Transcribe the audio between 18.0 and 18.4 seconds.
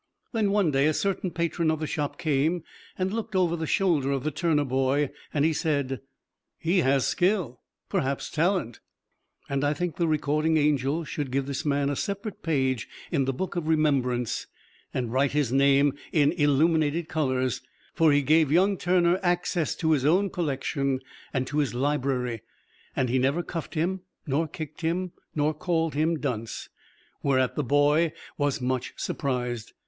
he